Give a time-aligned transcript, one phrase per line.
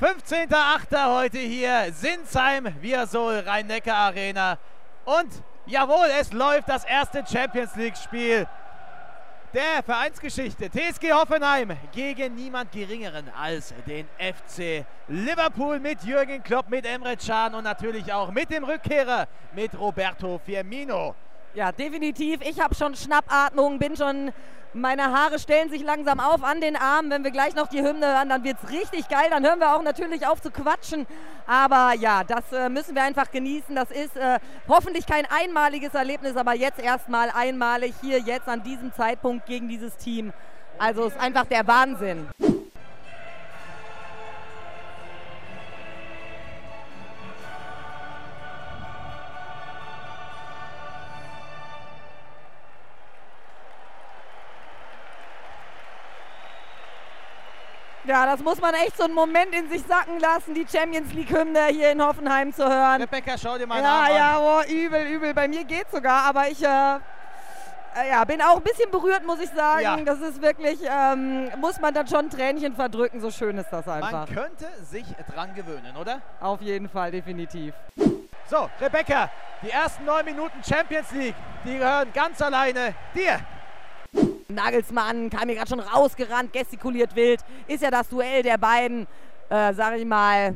[0.00, 1.14] 15.08.
[1.14, 4.56] heute hier, Sinsheim, Wirsol, Rhein-Neckar-Arena.
[5.04, 5.28] Und
[5.66, 8.46] jawohl, es läuft das erste Champions League-Spiel
[9.52, 10.70] der Vereinsgeschichte.
[10.70, 17.54] TSG Hoffenheim gegen niemand Geringeren als den FC Liverpool mit Jürgen Klopp, mit Emre Can
[17.54, 21.14] und natürlich auch mit dem Rückkehrer, mit Roberto Firmino.
[21.54, 22.40] Ja, definitiv.
[22.42, 24.32] Ich habe schon Schnappatmung, bin schon
[24.72, 27.10] meine Haare stellen sich langsam auf an den Armen.
[27.10, 29.26] Wenn wir gleich noch die Hymne hören, dann wird es richtig geil.
[29.30, 31.08] Dann hören wir auch natürlich auf zu quatschen.
[31.46, 33.74] Aber ja, das äh, müssen wir einfach genießen.
[33.74, 38.92] Das ist äh, hoffentlich kein einmaliges Erlebnis, aber jetzt erstmal einmalig hier jetzt an diesem
[38.92, 40.32] Zeitpunkt gegen dieses Team.
[40.78, 42.28] Also ist einfach der Wahnsinn.
[58.10, 61.66] Ja, das muss man echt so einen Moment in sich sacken lassen, die Champions League-Hymne
[61.66, 63.02] hier in Hoffenheim zu hören.
[63.02, 64.08] Rebecca, schau dir mal ja, nach.
[64.08, 65.32] Ja, oh, übel, übel.
[65.32, 69.38] Bei mir geht sogar, aber ich äh, äh, ja, bin auch ein bisschen berührt, muss
[69.38, 69.82] ich sagen.
[69.82, 69.96] Ja.
[69.98, 74.10] Das ist wirklich, ähm, muss man dann schon Tränchen verdrücken, so schön ist das einfach.
[74.10, 76.20] Man könnte sich dran gewöhnen, oder?
[76.40, 77.74] Auf jeden Fall, definitiv.
[78.48, 79.30] So, Rebecca,
[79.62, 83.38] die ersten neun Minuten Champions League, die gehören ganz alleine dir.
[84.54, 87.40] Nagelsmann kam hier gerade schon rausgerannt, gestikuliert wild.
[87.66, 89.06] Ist ja das Duell der beiden,
[89.48, 90.54] äh, sag ich mal,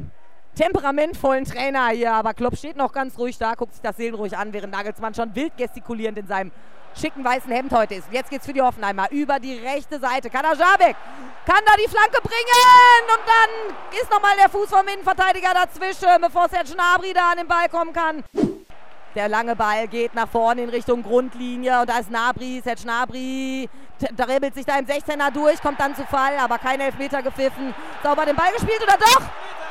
[0.55, 2.12] temperamentvollen Trainer hier.
[2.12, 5.34] Aber Klopp steht noch ganz ruhig da, guckt sich das seelenruhig an, während Nagelsmann schon
[5.34, 6.53] wild gestikulierend in seinem
[6.98, 8.09] schicken weißen Hemd heute ist.
[8.12, 10.31] Jetzt geht's für die Hoffenheimer über die rechte Seite.
[10.31, 10.97] Kadajabek
[11.45, 16.48] kann da die Flanke bringen und dann ist nochmal der Fuß vom Innenverteidiger dazwischen, bevor
[16.48, 18.23] Serge Gnabry da an den Ball kommen kann.
[19.15, 23.69] Der lange Ball geht nach vorne in Richtung Grundlinie und da ist Nabri, Serge Gnabry,
[24.17, 27.73] dribbelt sich da im 16er durch, kommt dann zu Fall, aber kein Elfmeter gepfiffen.
[28.03, 29.23] Sauber den Ball gespielt oder doch?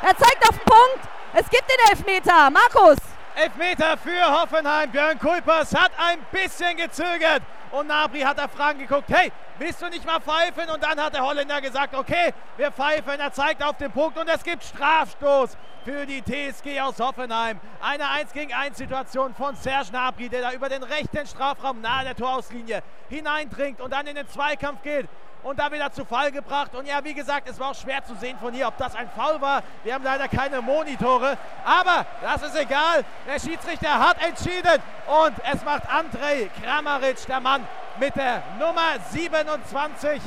[0.02, 1.08] Er zeigt auf den Punkt.
[1.34, 2.50] Es gibt den Elfmeter.
[2.50, 3.13] Markus.
[3.36, 4.90] Elfmeter für Hoffenheim.
[4.90, 9.08] Björn Kuipers hat ein bisschen gezögert und Nabri hat da Fragen geguckt.
[9.08, 10.70] Hey, willst du nicht mal pfeifen?
[10.72, 13.18] Und dann hat der Holländer gesagt, okay, wir pfeifen.
[13.18, 17.60] Er zeigt auf den Punkt und es gibt Strafstoß für die TSG aus Hoffenheim.
[17.80, 22.04] Eine 1 gegen 1 Situation von Serge Gnabry, der da über den rechten Strafraum nahe
[22.04, 25.08] der Torauslinie hineindringt und dann in den Zweikampf geht
[25.44, 26.74] und da wieder zu Fall gebracht.
[26.74, 29.08] Und ja, wie gesagt, es war auch schwer zu sehen von hier, ob das ein
[29.10, 29.62] Foul war.
[29.84, 33.04] Wir haben leider keine Monitore, aber das ist egal.
[33.26, 37.66] Der Schiedsrichter hat entschieden und es macht Andrej Kramaric, der Mann
[38.00, 40.20] mit der Nummer 27.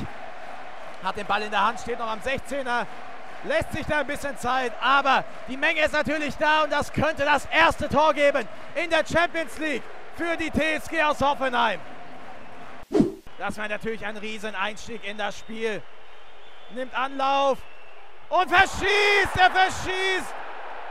[1.02, 2.86] Hat den Ball in der Hand, steht noch am 16er.
[3.44, 7.24] Lässt sich da ein bisschen Zeit, aber die Menge ist natürlich da und das könnte
[7.24, 9.82] das erste Tor geben in der Champions League
[10.16, 11.78] für die TSG aus Hoffenheim.
[13.38, 15.80] Das wäre natürlich ein Rieseneinstieg in das Spiel.
[16.74, 17.58] Nimmt Anlauf
[18.28, 20.34] und verschießt, er verschießt.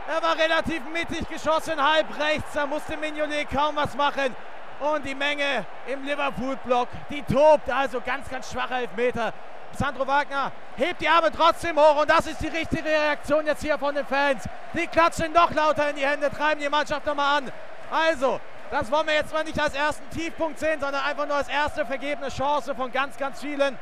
[0.07, 2.53] Er war relativ mittig geschossen, halb rechts.
[2.53, 4.33] Da musste Mignolet kaum was machen.
[4.79, 7.69] Und die Menge im Liverpool-Block, die tobt.
[7.69, 9.33] Also ganz, ganz schwacher Elfmeter.
[9.73, 13.77] Sandro Wagner hebt die Arme trotzdem hoch und das ist die richtige Reaktion jetzt hier
[13.77, 14.47] von den Fans.
[14.73, 17.51] Die klatschen noch lauter in die Hände, treiben die Mannschaft nochmal an.
[17.91, 18.39] Also,
[18.71, 21.85] das wollen wir jetzt mal nicht als ersten Tiefpunkt sehen, sondern einfach nur als erste
[21.85, 23.77] vergebene Chance von ganz, ganz vielen.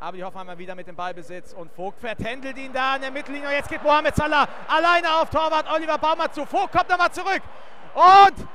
[0.00, 3.52] Aber die Hoffenheimer wieder mit dem Ballbesitz und Vogt vertändelt ihn da in der Mittellinie.
[3.52, 6.44] Jetzt geht Mohamed Salah alleine auf Torwart Oliver Baumer zu.
[6.44, 7.42] Vogt kommt nochmal zurück
[7.94, 8.48] und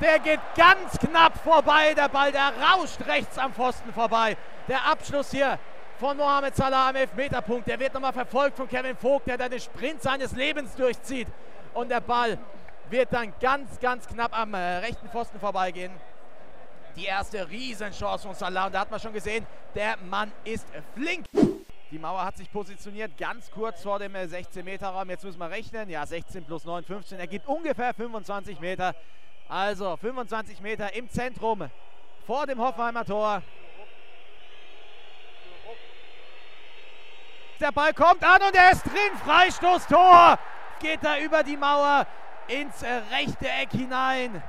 [0.00, 1.94] der geht ganz knapp vorbei.
[1.94, 4.36] Der Ball, der rauscht rechts am Pfosten vorbei.
[4.66, 5.58] Der Abschluss hier
[6.00, 7.68] von Mohamed Salah am Elfmeterpunkt.
[7.68, 11.28] Der wird nochmal verfolgt von Kevin Vogt, der da den Sprint seines Lebens durchzieht.
[11.74, 12.38] Und der Ball
[12.90, 15.92] wird dann ganz, ganz knapp am äh, rechten Pfosten vorbeigehen.
[16.96, 18.66] Die erste Riesenchance von Salah.
[18.66, 21.26] Und da hat man schon gesehen, der Mann ist flink.
[21.90, 25.10] Die Mauer hat sich positioniert ganz kurz vor dem 16-Meter-Raum.
[25.10, 25.88] Jetzt müssen wir rechnen.
[25.88, 28.94] Ja, 16 plus 9, 15 ergibt ungefähr 25 Meter.
[29.48, 31.68] Also 25 Meter im Zentrum
[32.26, 33.42] vor dem Hoffenheimer Tor.
[37.60, 39.18] Der Ball kommt an und er ist drin.
[39.24, 40.38] Freistoßtor.
[40.80, 42.06] Geht da über die Mauer
[42.50, 44.42] ins rechte Eck hinein.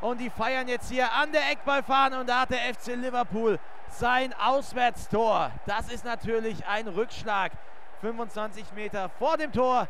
[0.00, 3.58] Und die feiern jetzt hier an der Eckballfahne und da hat der FC Liverpool
[3.88, 5.50] sein Auswärtstor.
[5.66, 7.52] Das ist natürlich ein Rückschlag.
[8.00, 9.88] 25 Meter vor dem Tor.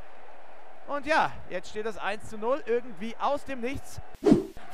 [0.86, 4.00] Und ja, jetzt steht es 1 zu 0 irgendwie aus dem Nichts.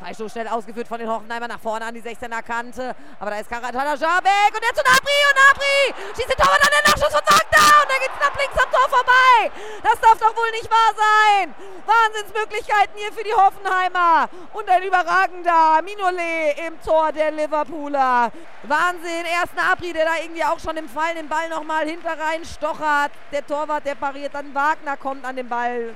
[0.01, 2.97] Freistoß schnell ausgeführt von den Hoffenheimer nach vorne an die 16er Kante.
[3.19, 6.73] Aber da ist Karatana Jabek und jetzt zu Nabri und Nabri schießt den Torwart an
[6.73, 9.51] den Nachschuss von Sagda und da geht's knapp links am Tor vorbei.
[9.83, 11.55] Das darf doch wohl nicht wahr sein.
[11.85, 18.33] Wahnsinnsmöglichkeiten hier für die Hoffenheimer und ein überragender Minolet im Tor der Liverpooler.
[18.63, 22.43] Wahnsinn, erst Nabri, der da irgendwie auch schon im Fall den Ball nochmal hinter rein
[22.47, 23.13] stochert.
[23.33, 25.95] Der Torwart, der pariert, dann Wagner kommt an den Ball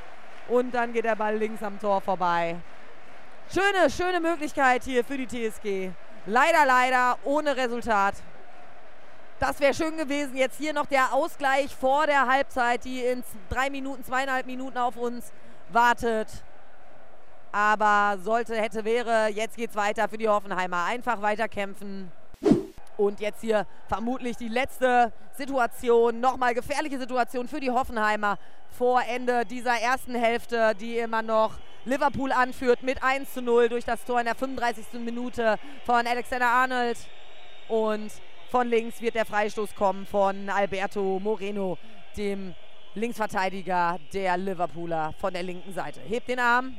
[0.49, 2.57] und dann geht der Ball links am Tor vorbei.
[3.53, 5.91] Schöne, schöne Möglichkeit hier für die TSG.
[6.27, 8.15] Leider, leider ohne Resultat.
[9.39, 10.37] Das wäre schön gewesen.
[10.37, 14.97] Jetzt hier noch der Ausgleich vor der Halbzeit, die in drei Minuten, zweieinhalb Minuten auf
[14.97, 15.33] uns
[15.69, 16.29] wartet.
[17.53, 20.85] Aber sollte, hätte, wäre, jetzt geht es weiter für die Hoffenheimer.
[20.85, 22.11] Einfach weiter kämpfen.
[22.97, 28.39] Und jetzt hier vermutlich die letzte Situation, nochmal gefährliche Situation für die Hoffenheimer
[28.71, 33.85] vor Ende dieser ersten Hälfte, die immer noch Liverpool anführt mit 1 zu 0 durch
[33.85, 35.01] das Tor in der 35.
[35.01, 36.97] Minute von Alexander Arnold.
[37.69, 38.11] Und
[38.51, 41.77] von links wird der Freistoß kommen von Alberto Moreno,
[42.17, 42.55] dem
[42.95, 46.01] Linksverteidiger der Liverpooler von der linken Seite.
[46.01, 46.77] Hebt den Arm,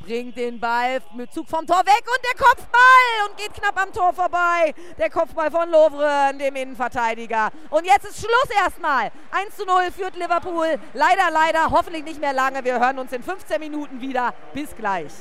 [0.00, 3.92] bringt den Ball mit Zug vom Tor weg und der Kopfball und geht knapp am
[3.92, 4.74] Tor vorbei.
[4.98, 7.50] Der Kopfball von Lovren, dem Innenverteidiger.
[7.70, 9.10] Und jetzt ist Schluss erstmal.
[9.30, 10.78] 1 zu 0 führt Liverpool.
[10.94, 12.64] Leider, leider, hoffentlich nicht mehr lange.
[12.64, 14.34] Wir hören uns in 15 Minuten wieder.
[14.52, 15.12] Bis gleich.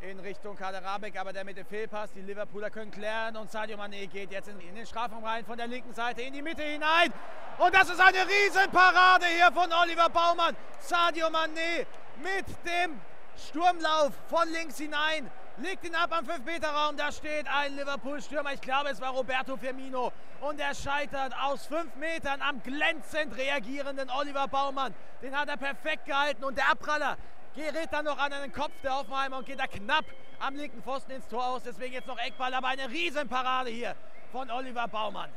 [0.00, 2.12] In Richtung Kaderabek, aber der mit dem Fehlpass.
[2.12, 5.56] Die Liverpooler können klären und Sadio Mané geht jetzt in, in den Strafraum rein von
[5.56, 7.12] der linken Seite in die Mitte hinein.
[7.58, 10.56] Und das ist eine Riesenparade hier von Oliver Baumann.
[10.80, 11.86] Sadio Mané
[12.22, 13.00] mit dem
[13.36, 15.30] Sturmlauf von links hinein.
[15.58, 16.96] Legt ihn ab am 5-Meter-Raum.
[16.96, 18.54] Da steht ein Liverpool-Stürmer.
[18.54, 20.12] Ich glaube, es war Roberto Firmino.
[20.40, 24.94] Und er scheitert aus 5 Metern am glänzend reagierenden Oliver Baumann.
[25.20, 26.44] Den hat er perfekt gehalten.
[26.44, 27.16] Und der Abpraller
[27.54, 30.06] gerät dann noch an einen Kopf der Hoffenheimer und geht da knapp
[30.40, 31.62] am linken Pfosten ins Tor aus.
[31.64, 32.54] Deswegen jetzt noch Eckball.
[32.54, 33.94] Aber eine Riesenparade hier
[34.32, 35.30] von Oliver Baumann.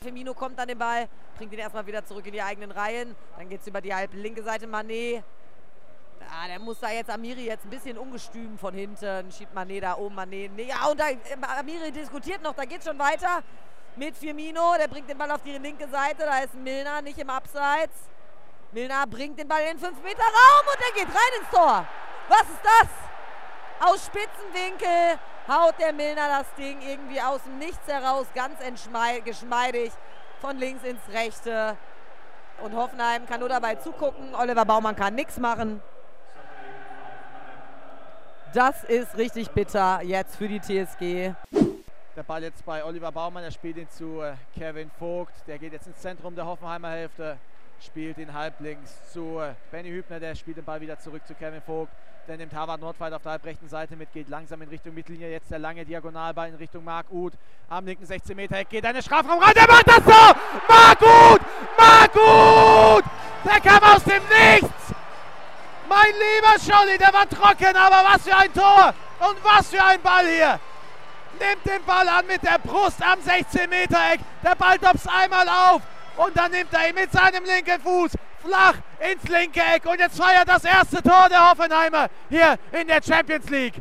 [0.00, 3.16] Firmino kommt an den Ball, bringt ihn erstmal wieder zurück in die eigenen Reihen.
[3.36, 4.66] Dann geht es über die halb linke Seite.
[4.66, 5.22] Mané
[6.20, 9.30] ja, der muss da jetzt Amiri jetzt ein bisschen ungestüm von hinten.
[9.32, 10.50] Schiebt Mané da oben, Mané.
[10.50, 11.06] Nee, ja, und da,
[11.58, 13.42] Amiri diskutiert noch, da geht schon weiter
[13.96, 14.74] mit Firmino.
[14.78, 16.24] Der bringt den Ball auf die linke Seite.
[16.24, 18.08] Da ist Milner nicht im Abseits.
[18.72, 21.86] Milner bringt den Ball in den 5-Meter-Raum und der geht rein ins Tor.
[22.28, 23.88] Was ist das?
[23.88, 25.18] Aus Spitzenwinkel
[25.48, 28.58] haut der Milner das Ding irgendwie aus dem Nichts heraus, ganz
[29.24, 29.92] geschmeidig
[30.40, 31.76] von links ins Rechte.
[32.60, 34.34] Und Hoffenheim kann nur dabei zugucken.
[34.34, 35.80] Oliver Baumann kann nichts machen.
[38.54, 41.34] Das ist richtig bitter jetzt für die TSG.
[42.16, 45.34] Der Ball jetzt bei Oliver Baumann, er spielt ihn zu äh, Kevin Vogt.
[45.46, 47.36] Der geht jetzt ins Zentrum der Hoffenheimer Hälfte,
[47.78, 50.18] spielt ihn halblinks zu äh, Benny Hübner.
[50.18, 51.92] Der spielt den Ball wieder zurück zu Kevin Vogt.
[52.26, 55.30] Der nimmt Harvard Nordwald auf der halbrechten Seite mit, geht langsam in Richtung Mittellinie.
[55.30, 57.34] Jetzt der lange Diagonalball in Richtung Marc Uth.
[57.68, 59.52] Am linken 16 Meter Eck geht eine Strafraum rein.
[59.54, 60.34] Der macht das so!
[60.68, 61.40] Marc Uth!
[61.76, 63.04] Marc Uth!
[63.44, 64.97] Der kam aus dem Nichts!
[65.88, 70.00] Mein lieber Scholli, der war trocken, aber was für ein Tor und was für ein
[70.02, 70.60] Ball hier.
[71.40, 74.20] Nimmt den Ball an mit der Brust am 16-Meter-Eck.
[74.42, 75.82] Der Ball dopst einmal auf
[76.16, 78.12] und dann nimmt er ihn mit seinem linken Fuß
[78.44, 79.86] flach ins linke Eck.
[79.86, 83.74] Und jetzt feiert das erste Tor der Hoffenheimer hier in der Champions League.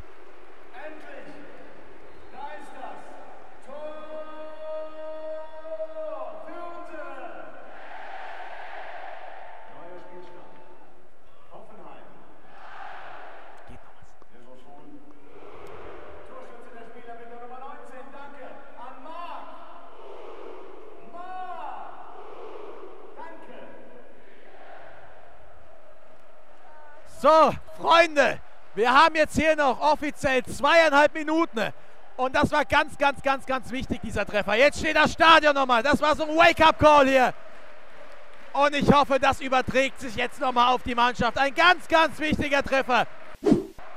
[27.27, 28.39] So, Freunde,
[28.73, 31.73] wir haben jetzt hier noch offiziell zweieinhalb Minuten.
[32.15, 34.55] Und das war ganz, ganz, ganz, ganz wichtig, dieser Treffer.
[34.55, 35.83] Jetzt steht das Stadion nochmal.
[35.83, 37.33] Das war so ein Wake-up-Call hier.
[38.53, 41.37] Und ich hoffe, das überträgt sich jetzt nochmal auf die Mannschaft.
[41.37, 43.07] Ein ganz, ganz wichtiger Treffer.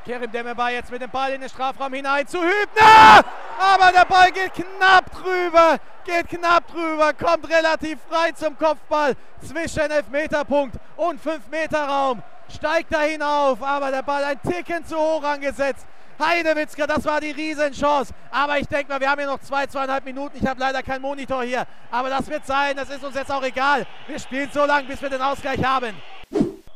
[0.05, 3.25] Kerim Demirbay jetzt mit dem Ball in den Strafraum hinein zu Hübner.
[3.61, 5.79] Aber der Ball geht knapp drüber.
[6.07, 7.13] Geht knapp drüber.
[7.13, 9.15] Kommt relativ frei zum Kopfball
[9.47, 15.87] zwischen Elfmeterpunkt und 5-Meter-Raum steigt da hinauf, aber der Ball ein Ticken zu hoch angesetzt.
[16.19, 18.15] Heidewitzka, das war die Riesenchance.
[18.31, 20.39] Aber ich denke mal, wir haben hier noch zwei, zweieinhalb Minuten.
[20.39, 21.67] Ich habe leider keinen Monitor hier.
[21.91, 23.87] Aber das wird sein, das ist uns jetzt auch egal.
[24.07, 25.95] Wir spielen so lange, bis wir den Ausgleich haben.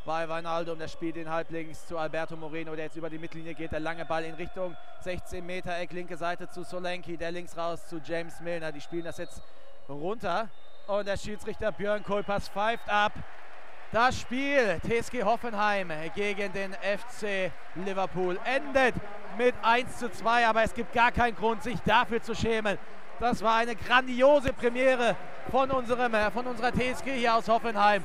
[0.06, 3.72] Bei Weinaldum, der spielt den halblinks zu Alberto Moreno, der jetzt über die Mittellinie geht.
[3.72, 7.86] Der lange Ball in Richtung 16 Meter Eck, linke Seite zu Solenki, der links raus
[7.88, 8.70] zu James Milner.
[8.70, 9.40] Die spielen das jetzt
[9.88, 10.50] runter.
[10.88, 13.12] Und der Schiedsrichter Björn Kolpers pfeift ab.
[13.92, 18.94] Das Spiel TSG Hoffenheim gegen den FC Liverpool endet
[19.38, 22.76] mit 1 zu 2, aber es gibt gar keinen Grund, sich dafür zu schämen.
[23.20, 25.16] Das war eine grandiose Premiere
[25.50, 28.04] von, unserem, äh, von unserer TSG hier aus Hoffenheim.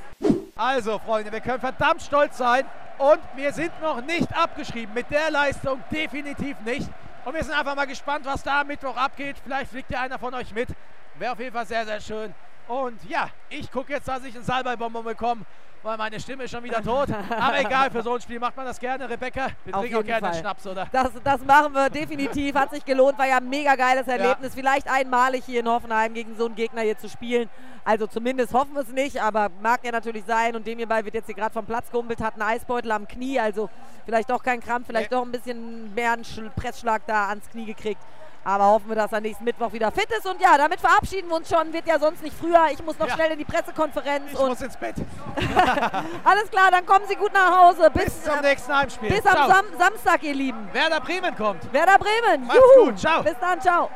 [0.60, 2.66] Also, Freunde, wir können verdammt stolz sein
[2.98, 4.94] und wir sind noch nicht abgeschrieben.
[4.94, 6.86] Mit der Leistung definitiv nicht.
[7.24, 9.38] Und wir sind einfach mal gespannt, was da am Mittwoch abgeht.
[9.42, 10.68] Vielleicht fliegt ja einer von euch mit.
[11.16, 12.36] Wäre auf jeden Fall sehr, sehr schön.
[12.70, 15.42] Und ja, ich gucke jetzt, dass ich einen Salbeibonbon bekomme,
[15.82, 17.08] weil meine Stimme ist schon wieder tot.
[17.40, 19.10] Aber egal, für so ein Spiel macht man das gerne.
[19.10, 20.42] Rebecca, wir Auf trinken auch gerne einen Fall.
[20.42, 20.88] Schnaps, oder?
[20.92, 22.54] Das, das machen wir definitiv.
[22.54, 24.54] Hat sich gelohnt, war ja ein mega geiles Erlebnis.
[24.54, 27.50] Vielleicht einmalig hier in Hoffenheim gegen so einen Gegner hier zu spielen.
[27.84, 30.56] Also zumindest hoffen wir es nicht, aber mag ja natürlich sein.
[30.56, 33.40] Und dem hierbei wird jetzt hier gerade vom Platz gehumpelt, hat einen Eisbeutel am Knie.
[33.40, 33.68] Also
[34.06, 35.18] vielleicht doch kein Krampf, vielleicht Nee.
[35.18, 38.02] doch ein bisschen mehr einen Sch- Pressschlag da ans Knie gekriegt.
[38.50, 40.26] Aber hoffen wir, dass er nächsten Mittwoch wieder fit ist.
[40.26, 41.72] Und ja, damit verabschieden wir uns schon.
[41.72, 42.68] Wird ja sonst nicht früher.
[42.72, 43.14] Ich muss noch Ja.
[43.16, 44.32] schnell in die Pressekonferenz.
[44.32, 44.96] Ich und muss ins Bett.
[46.24, 47.90] alles klar, dann kommen Sie gut nach Hause.
[47.94, 49.10] Bis, Bis zum nächsten Heimspiel.
[49.10, 49.48] bis am Ciao.
[49.50, 50.68] Sam Samstag, ihr Lieben.
[50.74, 51.72] Werder Bremen kommt.
[51.74, 52.46] Werder Bremen.
[52.48, 52.86] Macht's Juhu.
[52.88, 53.24] gut, ciao.
[53.24, 53.90] Bis dann, ciao.